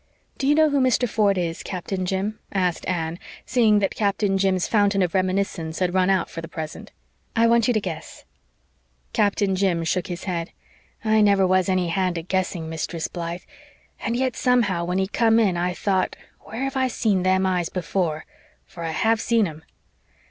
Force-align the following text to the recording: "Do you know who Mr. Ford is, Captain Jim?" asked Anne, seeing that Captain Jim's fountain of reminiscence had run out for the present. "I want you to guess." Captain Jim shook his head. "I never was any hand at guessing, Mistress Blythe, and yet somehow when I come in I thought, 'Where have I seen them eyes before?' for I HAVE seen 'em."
"Do 0.39 0.47
you 0.47 0.55
know 0.55 0.71
who 0.71 0.81
Mr. 0.81 1.07
Ford 1.07 1.37
is, 1.37 1.61
Captain 1.61 2.07
Jim?" 2.07 2.39
asked 2.51 2.87
Anne, 2.87 3.19
seeing 3.45 3.77
that 3.77 3.93
Captain 3.93 4.35
Jim's 4.39 4.67
fountain 4.67 5.03
of 5.03 5.13
reminiscence 5.13 5.77
had 5.77 5.93
run 5.93 6.09
out 6.09 6.27
for 6.27 6.41
the 6.41 6.47
present. 6.47 6.91
"I 7.35 7.45
want 7.45 7.67
you 7.67 7.73
to 7.75 7.79
guess." 7.79 8.25
Captain 9.13 9.55
Jim 9.55 9.83
shook 9.83 10.07
his 10.07 10.23
head. 10.23 10.53
"I 11.05 11.21
never 11.21 11.45
was 11.45 11.69
any 11.69 11.89
hand 11.89 12.17
at 12.17 12.29
guessing, 12.29 12.67
Mistress 12.67 13.07
Blythe, 13.07 13.43
and 13.99 14.15
yet 14.17 14.35
somehow 14.35 14.85
when 14.85 14.99
I 14.99 15.05
come 15.05 15.37
in 15.39 15.55
I 15.55 15.75
thought, 15.75 16.15
'Where 16.45 16.63
have 16.63 16.75
I 16.75 16.87
seen 16.87 17.21
them 17.21 17.45
eyes 17.45 17.69
before?' 17.69 18.25
for 18.65 18.83
I 18.83 18.89
HAVE 18.93 19.21
seen 19.21 19.45
'em." 19.47 19.61